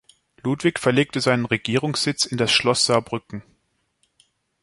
[0.41, 3.43] Ludwig verlegte seinen Regierungssitz in das Schloss Saarbrücken.